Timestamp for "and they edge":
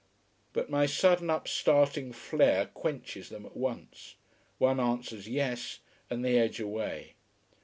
6.09-6.59